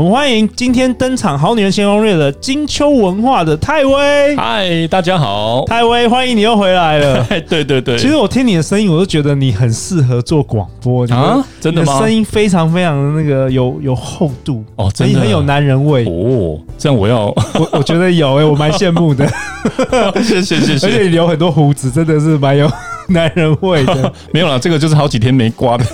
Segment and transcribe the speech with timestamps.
[0.00, 4.34] 我们欢迎今天登场《好女人情场攻略》的金秋文化的泰威。
[4.34, 7.22] 嗨，大家好，泰威，欢迎你又回来了。
[7.46, 11.44] 对对对，其实我听你的声音，我都觉得你很适合做广播啊！
[11.60, 11.98] 真的吗？
[11.98, 16.58] 声音非常非常的那个有有厚度哦，真的很有男人味哦。
[16.78, 19.30] 这样我要，我我觉得有哎、欸，我蛮羡慕的。
[20.24, 22.66] 谢谢谢谢，而且你留很多胡子，真的是蛮有
[23.08, 24.10] 男人味的。
[24.32, 25.84] 没有啦，这个就是好几天没刮的。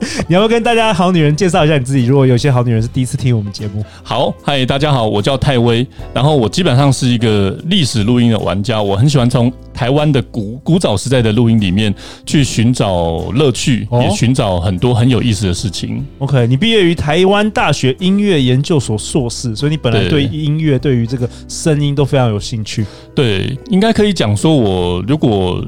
[0.28, 2.06] 你要不要跟大家好女人介绍一下你自己？
[2.06, 16.02] 如果有些好女人是第一次听我们节目，好，嗨，大家好，我叫泰威，然后我基本上是一个历史录音的玩家，我很喜欢从台湾的古古早时代的录音里面去寻找乐趣，哦、也寻找很多很有意思的事情。
[16.18, 22.86] OK，你毕业于台湾大学音乐研究所硕士，所以你本来对音乐、对于这个声音都非常有兴趣。
[23.14, 25.62] 对，应该可以讲说，我如果。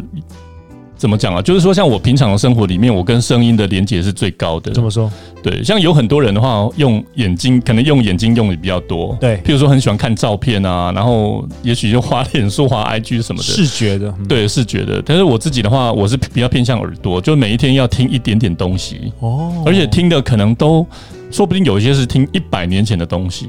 [1.03, 1.42] 怎么讲啊？
[1.42, 4.70] 就是说，像我平常的生活里面，我跟声音的连接是最高的。
[4.70, 5.11] 怎么说？
[5.42, 9.19] 对，像有很多人的话，用眼睛，可能用眼睛用的比较多。
[9.20, 13.42] 对，譬如说很喜欢看照片啊，然后也许就滑脸书、滑 IG 什么的。
[13.42, 15.03] 视觉的，对，视觉的。
[15.05, 19.12] 但是我自己的话，我是比较偏向耳朵，就每一天要听一点点东西。
[19.19, 19.61] 哦。
[19.67, 20.86] 而且听的可能都，
[21.33, 23.48] 说不定有一些是听一百年前的东西。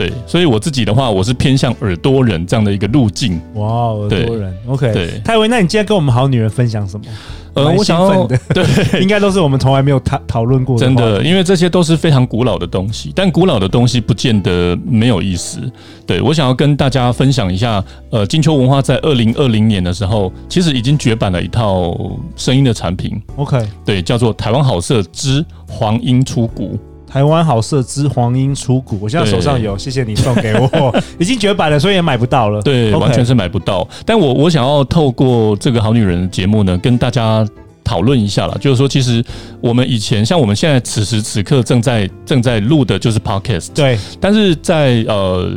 [0.00, 3.38] 对，所以我自己的话，我是偏向耳朵人这样的一个路径。
[3.52, 4.90] 哇，耳朵人，OK。
[4.94, 7.04] 对，泰威，那你今天跟我们好女人分享什么？
[7.52, 8.64] 呃，我想要的， 对，
[9.02, 10.86] 应该都是我们从来没有讨讨论过的。
[10.86, 15.60] 真的，因为这些都是非常古老的东西，但古老的东西不见得没有意思。
[16.06, 21.94] 对，我想要跟大家分享一下，呃，金秋文化在二零二零年的时候，其实已经绝版了一套
[22.36, 23.20] 声音的产品。
[23.36, 26.76] OK，对，叫做《台湾好色之黄莺出谷》。
[27.10, 32.62] 台湾好色之黄莺出谷，我现在手上有，谢谢你送给我， 已经绝版了，所以也买不到了。
[32.62, 33.86] 对，完全是买不到。
[34.06, 37.44] 但我我想要透过这个好女人的节目呢，跟大家
[37.82, 39.24] 讨论一下啦，就是说，其实
[39.60, 43.98] 我们以前像我们现在此时此刻正在正在录的就是 Podcast，对。
[44.20, 45.50] 但是在呃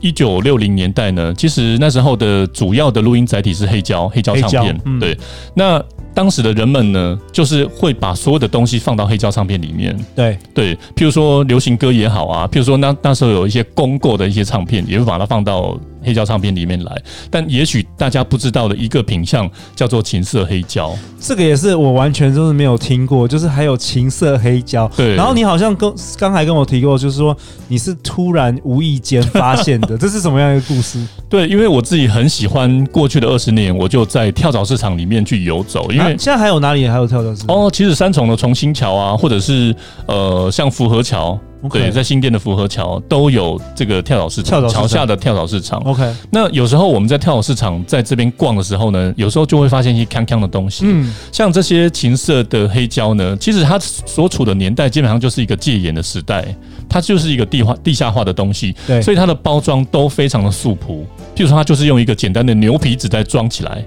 [0.00, 5.16] 一九六零年代呢，其实那时候的主要的录音载体是黑胶，黑胶唱片，嗯、对。
[5.54, 5.82] 那
[6.14, 9.96] 当时的人们呢，就是会把所有的东西放到黑胶唱片里面。
[10.14, 15.78] 对对，譬如说流行歌也好啊，譬如说那那时候有一些公购的一些唱片，也会把它放到。
[16.02, 24.90] 黑胶唱片里面来，但也许大家不知道的一个品相叫做情色黑胶，这个也是我完全就是没有听过，就是还有情色黑胶。
[24.96, 27.36] 对，然后你好像跟刚才跟我提过，就是说
[27.68, 30.98] 你是突然无意间发现的， 这是什么样一个故事？
[31.28, 35.90] 对，因为我自己很喜欢过去的二十年，我就在跳蚤市场里面去游走。
[35.90, 37.56] 因为、啊、现在还有哪里还有跳蚤市场？
[37.56, 39.74] 哦，其实三重的重新桥啊，或者是
[40.06, 41.38] 呃像福和桥。
[41.68, 45.78] 对，在新店的福和桥都有这个跳蚤市场，桥下的跳蚤市场。
[45.80, 50.84] OK，那有时候我们在跳蚤市场在这边逛的时候呢，有时候就会发现一些锵锵的东西。
[50.86, 56.54] 嗯，像这些琴色的黑胶呢，其实它所处的年代基本上就是一个戒严的时代，
[56.88, 58.74] 它就是一个地化地下化的东西。
[58.86, 61.04] 对，所以它的包装都非常的素朴。
[61.36, 63.84] 譬如说，它就是用一个简单的牛皮纸袋装起来，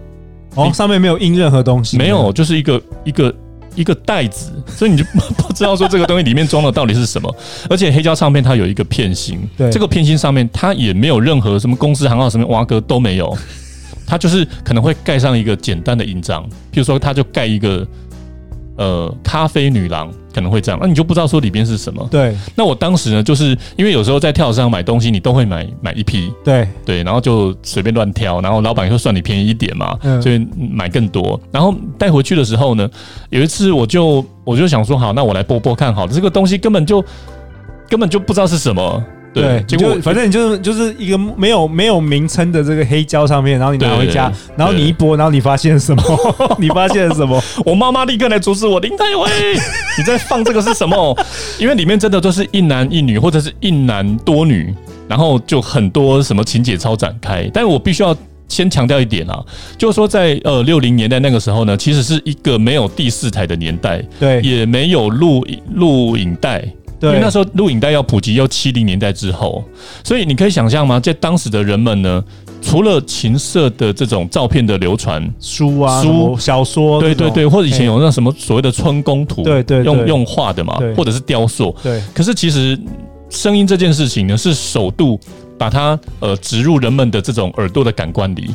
[0.56, 3.34] 哦，上面没有印任何东西，没有，就是一个一个。
[3.76, 5.04] 一个袋子，所以你就
[5.38, 7.36] 不知道说这个东西里面装的到底是什么。
[7.70, 13.38] 而且黑胶唱片它有一个片芯，对，这个片芯上面它也没有任何什么公司行号什么挖哥都没有，
[14.06, 17.88] 它就是可能会盖上一个简单的印章，譬如说它就盖一个。
[18.76, 22.08] 呃，咖啡女郎可能会这样，那你就不知道说里边是什么。
[22.10, 26.34] 对，那我当时呢，就是因为有时候在跳蚤市场买东西，你都会买买一批。
[26.44, 31.40] 对对，然后就随便乱挑，然后老板会算你便宜一点嘛，嗯、所以买更多。
[31.52, 32.90] 然后带回去的时候呢，
[33.30, 37.04] 有一次我就我就想说，好，那我来播播看，好，这个东西根本就
[37.88, 39.04] 根本就不知道是什么。
[39.34, 46.04] 对，结果反正你就是就是一个没有没有名称的这个黑胶唱片，然后你拿回家，然后你一播，然后你发现什么？
[46.60, 47.42] 你发现什么？
[47.66, 49.54] 我妈妈立刻来阻止我，林泰威，
[49.98, 51.18] 你在放这个是什么？
[51.60, 54.74] 因为里面真的都是一男一女，或者是一男多女，
[55.08, 57.50] 然后就很多什么情节超展开。
[57.54, 58.16] 但是我必须要
[58.48, 59.44] 先强调一点啊，
[59.78, 65.44] 就是说在呃六零年代那个时候呢，其实是一个没有第四台的年代，对，也没有录
[65.74, 66.64] 录影带。
[67.04, 69.64] 因为那时候录影带要普及，要七零年代之后，
[70.04, 71.00] 所以你可以想象吗？
[71.00, 72.24] 在当时的人们呢，
[72.62, 82.02] 除了情色的这种照片的流传，书啊、书、小说，对对对，或者以前有那什么所谓的春宫图，对对，用用画的嘛，或者是雕塑，对。
[82.14, 82.80] 可是其实
[83.30, 85.20] 声音这件事情呢，是首度
[85.58, 88.54] 把它呃植入人们的这种耳朵的感官里。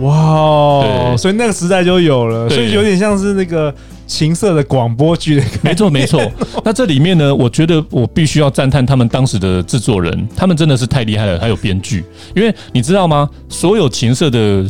[0.00, 3.74] 哇，对，所以那个时代就有了，所以有点像是那个
[4.06, 5.60] 情色的广播剧的感觉。
[5.62, 6.32] 没错，没错。
[6.62, 12.04] 那这里面呢，我觉得我必须要赞叹他们当时的制作人，他们真的是太厉害了，还有编剧。
[12.34, 13.28] 因为你知道吗？
[13.48, 14.64] 所有情色的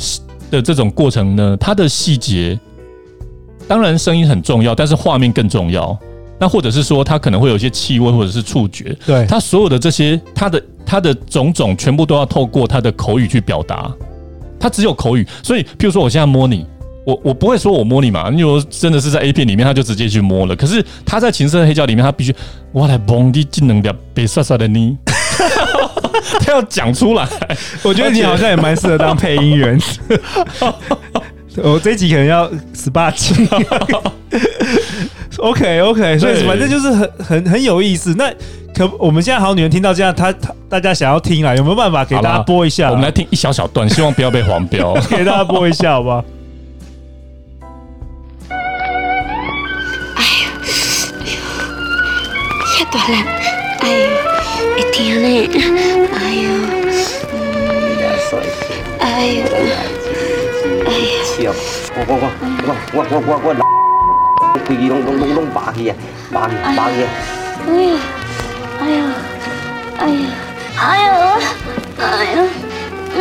[0.50, 2.56] 的这种过程呢，它的细节，
[3.67, 5.99] 当然声音很重要，但是画面更重要。
[6.38, 8.96] 那或者是说，它可能会有一些气味，或者是触觉。
[9.06, 13.90] 对，它所有的这些，它的它的种种，全部都要透过它的口语去表达。
[14.66, 16.66] 他只有口语，所以譬如说，我现在摸你，
[17.06, 20.56] 我我不会说我摸你嘛，因为真的是在 A 片里面，他就直接去摸了。
[20.56, 22.34] 可是他在情色黑胶里面，他必须
[22.72, 24.98] 我来蹦迪技能的别帅帅的你，
[26.44, 27.28] 他要讲出来。
[27.84, 29.80] 我觉得你好像也蛮适合当配音员。
[31.62, 33.34] 我这一集可能要十八集。
[35.38, 38.15] OK OK，所以反正就是很很很有意思。
[38.17, 38.31] 那
[38.75, 42.91] 可我们现在好女人听到这样，她她大家想要听啊，有没有办法给大家播一下？
[42.91, 46.25] 我们来听一小小段，希望不要被黄标， 给大家播一下，好不好？
[48.49, 50.49] 哎呦，
[51.19, 51.37] 哎呦，
[52.79, 53.17] 呀大人，
[53.81, 54.05] 哎呦，
[54.75, 55.27] 会疼呢，
[56.15, 56.47] 哎呦，
[59.00, 59.38] 哎呦，
[60.87, 60.88] 哎
[61.43, 61.47] 呦，
[61.94, 62.25] 我我我
[62.94, 63.86] 我我我我我。
[64.66, 65.96] 飞机拢拢拢拢拔去啊，
[66.32, 67.06] 拔去拔去！
[67.68, 67.98] 哎呀，
[68.80, 68.98] 哎呀，
[69.98, 70.20] 哎呀，
[70.76, 71.38] 哎呀，
[71.98, 72.36] 哎呀，
[73.14, 73.18] 嗯，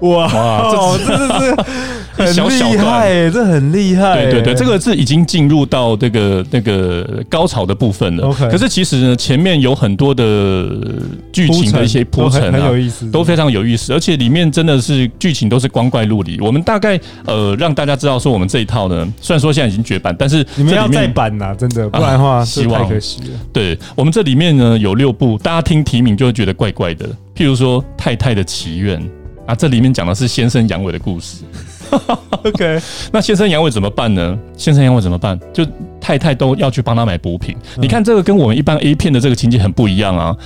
[0.00, 1.06] 哇哇，这这
[1.40, 1.95] 是。
[2.16, 4.30] 很厉害、欸，这很厉害、欸。
[4.30, 8.26] 对对对，这个是已经进入到这个那个高潮的部分了。
[8.28, 10.68] Okay 可是其实呢，前面有很多的
[11.32, 13.92] 剧情的一些铺陈啊，很有意思，都非常有意思。
[13.92, 16.40] 而且里面真的是剧情都是光怪陆离。
[16.40, 23.38] 我们大概呃让大家知道说，我们这一套呢，虽然说现在已经绝版，但是你们要再版呐、啊，真的，不然的话，希望太可惜了。
[23.52, 27.06] 对，我们这里面呢有六部，大家听提名就会觉得怪怪的。
[27.36, 28.98] 譬如说《太太的祈愿》
[29.46, 31.44] 啊，这里面讲的是先生阳痿的故事。
[32.44, 32.80] OK，
[33.12, 34.38] 那先生阳痿怎么办呢？
[34.56, 35.38] 先生阳痿怎么办？
[35.52, 35.66] 就
[36.00, 37.56] 太太都要去帮他买补品。
[37.76, 40.36] 嗯、你看这个跟我们一般 A 片的这个情节很不一样啊。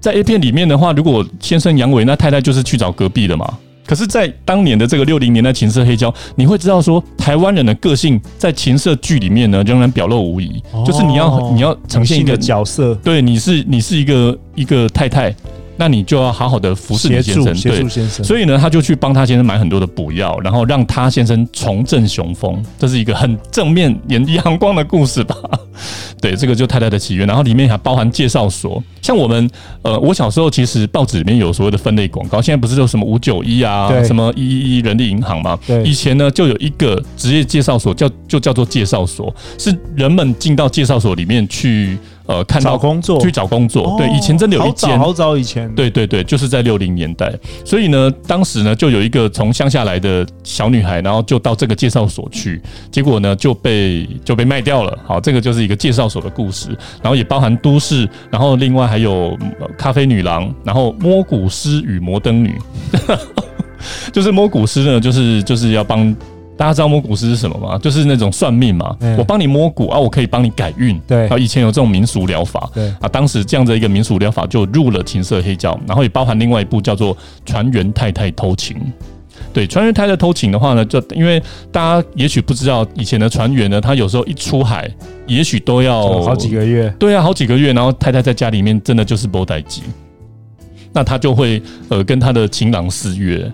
[0.00, 3.58] 在 A 片里面的话，如果先生阳痿，那太太就是去找隔壁的嘛。
[3.86, 10.62] 可是，在当年的这个六零年代情色黑胶，你会知道说，台湾人的个性在情色剧里面呢，仍然表露无遗。
[10.72, 15.34] 哦、就是你要你要呈现一个角色，对，你是你是一个一个太太。
[15.80, 17.88] 那你就要好好的服侍你先生，对，
[18.22, 25.34] 所以呢，他就去帮他先生买很多的补药，然后让他先生重振雄风，这是一个很正面、眼阳光的故事吧？
[26.20, 29.50] 对，这个就太太的起源，然后里面还包含介绍所，像我们，
[29.80, 35.58] 呃，我小时候其实报纸里面有所谓的分类广告，现在不是就什么五九一啊，什么一一一人力银行嘛？
[35.66, 41.96] 对，以前呢就有一个职业介绍所，叫就叫做介绍所，是人们进到介绍所里面去。
[42.30, 47.28] 呃，看到工作去找工作，对，以前真的有一间，好早以前，对对对，就是在六零年代，
[47.64, 54.96] 所以呢，当时呢，就有一个从乡下来的小女孩，然后就到这个介绍所去，结果呢就被就被卖掉了。
[55.04, 56.68] 好，这个就是一个介绍所的故事，
[57.02, 59.36] 然后也包含都市，然后另外还有
[59.76, 62.54] 咖啡女郎，然后摸骨师与摩登女，
[64.14, 66.14] 就是摸骨师呢，就是就是要帮。
[66.60, 67.78] 大家知道摸骨师是什么吗？
[67.78, 68.94] 就是那种算命嘛。
[69.16, 71.00] 我帮你摸骨啊，我可以帮你改运。
[71.06, 72.70] 对啊，以前有这种民俗疗法。
[72.74, 78.76] 对啊，当时这样的一个民俗疗法就入了情色黑胶，然后也包含另外一部叫做《船员太太偷情》。
[79.54, 84.86] 对，船员太太偷情的话呢，就因为大家也许不知道，以前的船员呢，他有时候一出海，
[85.26, 86.94] 也许都要好几个月。
[86.98, 89.80] 对啊，好几个月，然后太太在家里面真的就是没代志，
[90.92, 93.50] 那他就会呃跟他的情郎私约。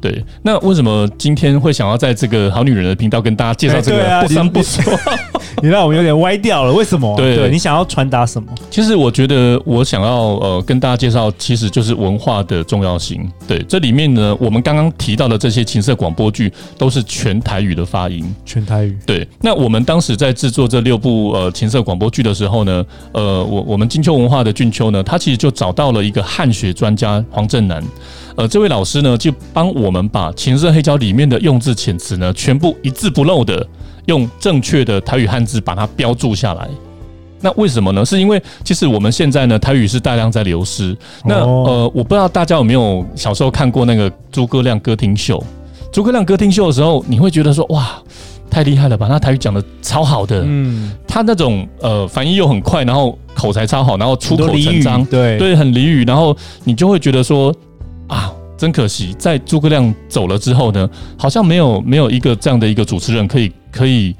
[0.00, 4.80] 对，那为什么今天会想要在这个好女人的频道跟大家介绍这个不三不四？
[5.62, 7.14] 你让我们有点歪掉了，为什么？
[7.16, 8.48] 对，对你想要传达什么？
[8.70, 13.30] 其实我觉得我想要呃跟大家介绍，其实就是文化的重要性。
[13.46, 18.96] 对，这里面呢，我们刚刚提到的这些情色广播剧都是全台语的发音，全台语。
[19.04, 27.82] 对，那我们当时在制作这六部呃情色广播剧的时候呢，呃，我我们金秋文化的俊秋呢，他其实就找到了一个汉学专家黄正南。
[28.36, 33.66] 呃，这位老师呢，就帮我们把情色黑胶里面的用字遣词呢，全部一字不漏的
[34.06, 36.68] 用正确的台语汉字把它标注下来。
[37.40, 38.04] 那为什么呢？
[38.04, 40.96] 是因为其实我们现在呢，台语是大量在流失。
[41.24, 45.42] 那呃，我不知道大家有没有小时候看过那个诸葛亮歌厅秀？
[45.90, 47.98] 诸葛亮歌厅秀的时候，你会觉得说哇，
[48.50, 49.08] 太厉害了吧？
[49.08, 57.54] 他台语讲的超好的，嗯，他那种呃反应又很快，然后口才超好，然后出口成章，对对，很俚语，然后你就会觉得说。
[58.06, 60.86] 啊，真可惜，在诸葛亮走了之后呢，
[61.16, 64.14] 好像没有没有一个这样的一个主持人可以可以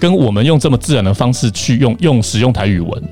[0.00, 3.02] 跟我们用这么自然的方式去用用使用台语文。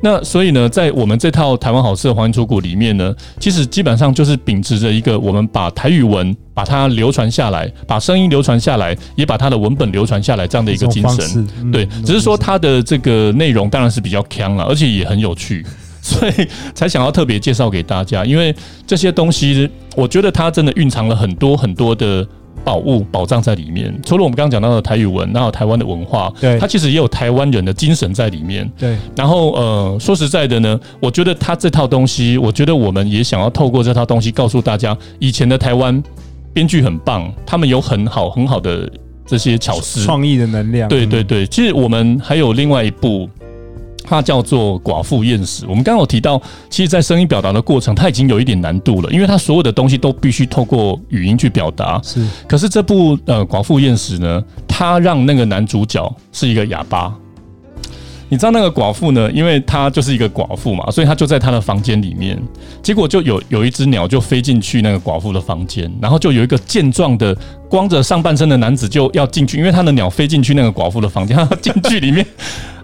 [0.00, 11.46] 那所以呢，在我们这套台湾好事的黄金出谷里面呢，其实基本上就是秉持着一个，我们把台语文把它流传下来，把声音流传下来，也把它的文本流传下来这样的一个精神。
[11.60, 15.64] 嗯、对，只是说它的这个内容当然是比较强了，而且也很有趣，
[16.18, 18.24] 所以才想要特别介绍给大家。
[18.24, 18.54] 因为
[18.86, 22.26] 这些东西，我觉得它真的蕴藏了很多很多的。
[22.64, 23.96] 宝物、宝藏在里面。
[24.04, 28.68] 除了我们刚刚讲到的台语文，然后台湾的文化，对，它其实也有台湾人的精神在里面。
[28.76, 28.96] 对。
[29.14, 36.02] 然后，呃，说实在的呢，我觉得它这套东西，我觉得我们也想要透过这套东西告诉大家，以前的台湾
[36.52, 38.90] 编剧很棒，他们有很好很好的
[39.24, 40.88] 这些巧思、创意的能量。
[40.88, 43.30] 对对对，其实我们还有另外一部。
[44.06, 45.64] 它叫做《寡妇厌食》。
[45.68, 52.00] 我们刚刚有提到，其实，在声音表达的过程，它已经有一点难度了，因为它所有的东西都必须透过语音去表达。
[52.02, 52.26] 是。
[52.48, 57.12] 可是这部呃《寡妇厌食》呢，它让那个男主角是一个哑巴。
[58.28, 59.30] 你知道那个寡妇呢？
[59.30, 62.36] 因为她就是一个寡妇嘛，所以她就在她的房间里面。
[62.82, 67.32] 结果就有有一只鸟就飞进去那个寡妇的房间，然后就有一个健壮的
[67.68, 72.26] 光着上半身的男子就要进去，因为他的鸟飞进去那个寡妇的房间，他要进去里面。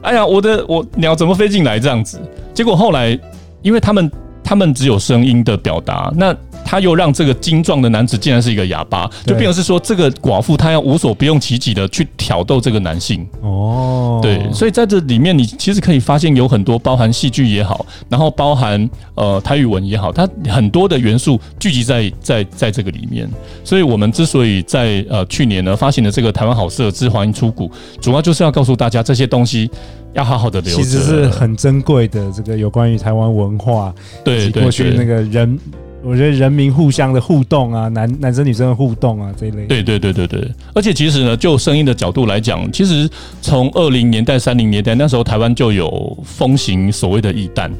[0.03, 2.21] 哎呀，我的我鸟怎么飞进来这样子？
[2.53, 3.19] 结果后来，
[3.63, 4.11] 因为他们
[4.45, 6.37] 他们只有声音的表达，那。
[6.73, 13.29] 他又让这个精壮的男子竟然是一个哑巴，就变成是说这个寡妇她要无所不用其极的去挑逗这个男性。
[13.43, 23.29] 哦，对，所以在这里面你其实可以发现有很多包含戏剧也好，然后包含呃台语文也好，它很多的元素聚集在在在这个里面。
[23.63, 29.71] 所以我们之所以在呃去年呢发行的这个台湾好色之黄莺出谷，主要就是要告诉大家这些东西
[30.15, 35.59] 要好好的留着，其实是很珍贵的这个有关于台湾文化，对过去那个人。
[36.05, 39.67] 我觉得人民互相的互动啊，男男生女生的互动啊，这一类。
[39.67, 43.09] 对对对对对，而且其实呢，就声音的角度来讲，其实
[43.41, 47.71] 从二零年代、三零年代那时候，台湾就有风行所谓的义旦。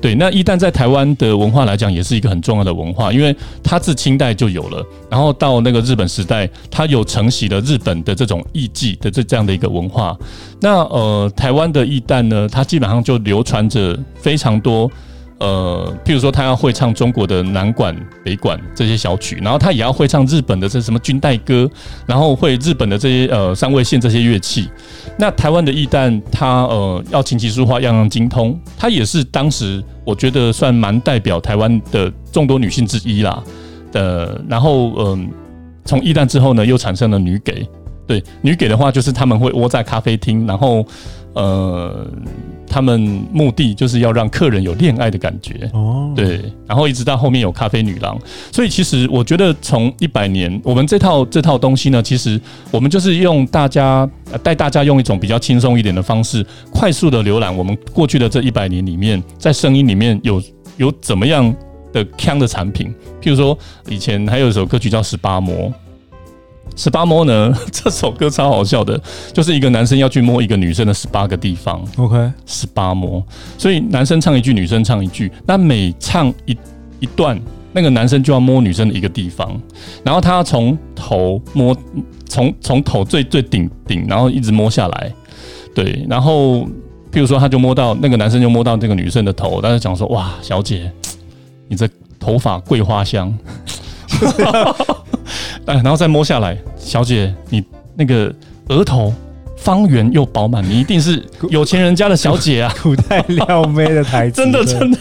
[0.00, 10.16] 对，那义旦在台湾的文化来讲，也是一个很重要的文化，因为它自清代就有了，然后到那个日本时代，它有承袭了日本的这种艺伎的这这样的一个文化。
[10.60, 14.90] 那呃，台湾的义旦呢，它基本上就流传着非常多。
[15.40, 21.68] 呃，譬如说，他要会唱中国的南管、北管这些小曲，然后他也要会唱日本的这什么军代歌，
[22.06, 24.68] 然后会日本的这些呃三味线这些乐器。
[25.18, 33.42] 那台湾的艺旦，他呃要琴棋书画样样精通，他也是当时我觉得算蛮代表台湾的众多女性之一啦。
[33.94, 35.30] 呃，然后嗯，
[35.86, 37.66] 从义旦之后呢，又产生了女给。
[38.10, 40.84] 对，女给的话，就是他们会窝在咖啡厅，然后。
[41.32, 42.04] 呃，
[42.66, 43.00] 他们
[43.32, 48.18] 目的就是要让客人有恋爱的感觉哦，对，然后一直到后面有咖啡女郎，
[48.50, 52.38] 所以其实我觉得从一百年，我们这套这套东西呢，其实
[52.72, 54.10] 我们就是用大家
[54.42, 60.42] 带大家用一种比较轻松一点的方式，快速的浏览我们过去的这一百年里面，在声音里面有
[60.78, 61.54] 有怎么样
[61.92, 63.56] 的腔的产品，譬如说
[63.88, 65.54] 以前还有一首歌曲叫《十八摸》。
[66.76, 67.54] 十八摸呢？
[67.72, 69.00] 这首歌超好笑的，
[69.32, 71.84] 就是一个男生要去摸一个女生的十八个地方。
[71.96, 73.22] OK，十八摸，
[73.58, 75.30] 所以男生唱一句，女生唱一句。
[75.46, 76.56] 那每唱一
[77.00, 77.40] 一段，
[77.72, 79.60] 那个男生就要摸女生的一个地方，
[80.02, 81.76] 然后他要从头摸，
[82.28, 85.12] 从从头最最顶顶，然后一直摸下来。
[85.74, 86.66] 对，然后
[87.12, 90.90] 譬如说，他就摸到那个男生就摸到那个女生的头，但是讲说：“哇，小姐，
[91.68, 93.32] 你这头发桂花香。
[95.70, 97.62] ”哎，然后再摸下来，小姐，你
[97.94, 98.32] 那个
[98.68, 99.14] 额头
[99.56, 102.74] 方圆又饱满，你一定是有钱人家的小姐啊！
[102.82, 104.98] 古代撩妹的台词， 真的真的。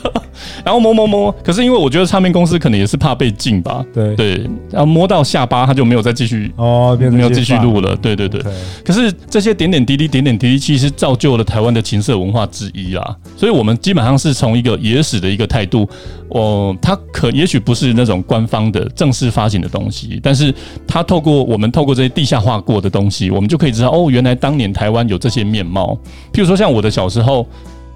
[0.64, 4.50] 然后摸摸摸，可是因为我觉得唱片公司可能也是怕被禁吧，对对。
[4.72, 7.96] 然后摸到下巴，他就没有再继续哦，没有继续录了。
[7.98, 8.42] 对对对。
[8.86, 13.16] 可是这些点点滴滴，点点滴滴，其实造就了台湾的情色文化之一啊。
[13.36, 15.88] 所以我们基本上是从一个野史的一个态度，
[16.30, 20.54] 哦，它可也许不是那种官方的正式发行的东西，但是
[20.88, 25.98] 它透过我们透过这些地下化过的东西，我们就可以知道哦，原来当年台湾有这些面貌。
[26.34, 27.46] 譬如说，像我的小时候。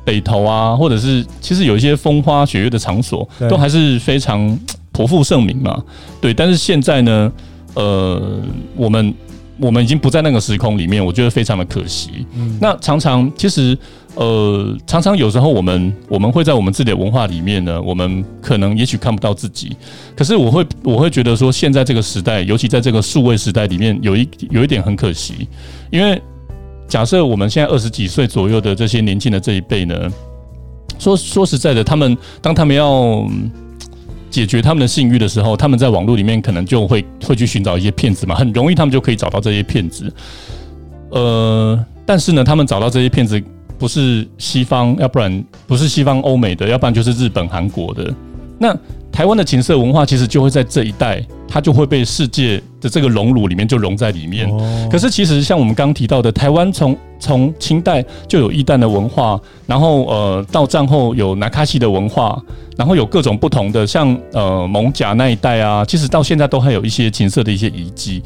[0.06, 4.60] 北投啊，或者是其实有一些风花雪月的场所，都还是非常
[4.92, 5.82] 颇负盛名嘛。
[6.20, 7.32] 对，但是现在呢，
[7.74, 8.22] 呃，
[8.76, 9.14] 我们
[9.58, 12.28] 我们已经不在那个时空里面，我觉得非常的可惜。
[12.36, 13.78] 嗯，那常常其实
[14.16, 19.76] 呃，常常有时候我们我们会在我们自己的文化里面呢，我们可能也许看不到自己。
[20.16, 25.48] 可是我会我会觉得说，现在这个时代，尤其在这个数位时代里面，有一有一点很可惜，
[25.92, 26.22] 因为。
[26.86, 29.96] 假设我们现在二十几岁左右的这些年轻的这一辈呢，
[31.00, 33.26] 说说实在的，他们当他们要
[34.30, 40.14] 解决他们的性欲的时候，他们在网络里面可能就会会去寻找一些骗子嘛，很容易他们就可以找到这些骗子。
[41.10, 43.42] 呃，但是呢，他们找到这些骗子
[43.78, 48.14] 不是西方，要不然不是西方欧美的，要不然就是日本、韩国的。
[48.60, 48.76] 那
[49.12, 54.50] 台湾的情色文化其实就会在这一代，它就会被世界的这个熔炉里面就融在里面。
[54.90, 62.42] 可是其实像我们刚刚提到的，台湾从从清代就有一旦的文化，然后呃到战后有南卡西的文化，
[62.78, 68.24] 然后有各种不同的，像呃蒙甲那一带啊，其实到现在都还有一些情色的一些遗迹，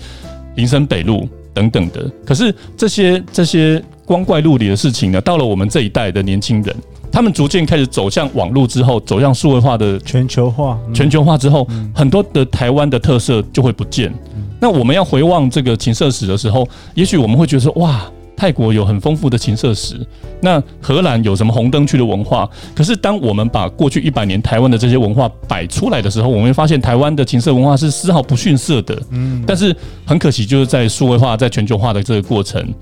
[0.56, 2.10] 林森北路等等的。
[2.26, 6.74] 可是这些这些光怪陆离的事情呢，到了我们这一代的年轻人。
[7.12, 10.80] 他们逐渐开始走向网络之后，走向数位化的全球化。
[10.94, 14.14] 全球化之后，很多的台湾的特色就会不见。
[14.62, 18.02] 那我们要回望这个情色史的时候，也许我们会觉得说：哇，
[18.36, 20.00] 泰国有很丰富的情色史，
[20.42, 22.50] 那荷兰有什么红灯区的文化？
[22.74, 28.98] 可是当我们把过去一百年台湾的这些文化摆出来的时候，我们会发现台湾的情色文化是丝毫不逊色的。
[29.10, 32.74] 嗯，但是很可惜，就是在数位化、在全球化的这个过程。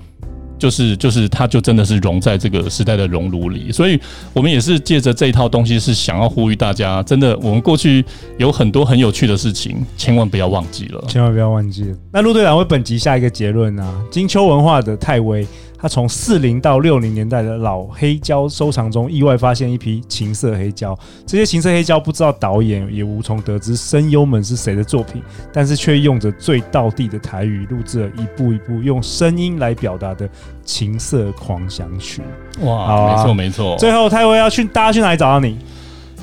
[0.58, 4.00] 就是就是，它就真的是融在这个时代的熔炉里，所以
[4.32, 8.04] 我们也是借着这一套东西，是想要呼吁大家，真的，我们过去
[8.38, 11.96] 有很多很有趣的事情，千万不要忘记了，千万不要忘记了。
[12.12, 15.46] 那陆队长为本集下一个结论啊，金秋文化的泰威。
[15.78, 30.28] 他从四零到六零年代的老黑胶收藏中意外发现一批情色黑胶，这些情色黑胶不知道导演也无从得知声优们是谁的作品，但是却用着最道地的台语录制了一部一部用声音来表达的
[30.64, 32.22] 情色狂想曲。
[32.60, 33.76] 哇，啊、没错没错。
[33.78, 35.58] 最后泰威要去，大家去哪里找到你？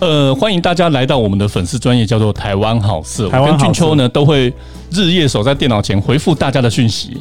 [0.04, 3.30] 呃，欢迎大家来到我们的粉丝专业，叫做台湾好色。
[3.30, 4.54] 台湾跟俊秋呢都会
[4.92, 7.18] 日夜守在电脑前回复大家的讯息。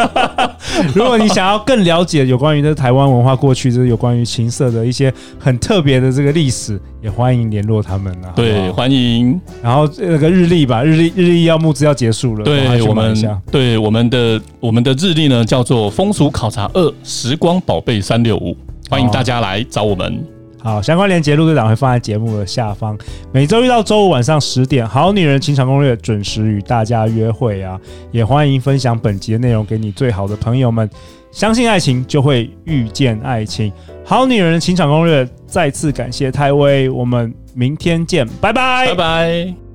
[0.94, 8.30] 如果你想要更了解有关于这台湾文化过去，就是有关于情色的一些很特别的这个历史，也欢迎联络他们啊。
[8.36, 9.40] 对，欢迎。
[9.62, 12.44] 然后那个日历吧，日历日历要募资要结束了。
[12.44, 18.54] 对，我们对我们的我们的日历呢叫做风俗考察二时光宝贝三六五，
[18.90, 20.35] 欢迎大家来找我们。
[20.66, 22.98] 好，相关链接陆队长会放在节目的下方。
[23.30, 27.80] 每周一到周五晚上十点，《好女人情场攻略》准时与大家约会啊！
[28.10, 30.90] 也欢迎分享本集的内容给你最好的朋友们。
[31.30, 33.70] 相信爱情，就会遇见爱情。
[34.04, 39.65] 《好女人情场攻略》再次感谢泰威，我们明天见，拜拜，拜拜。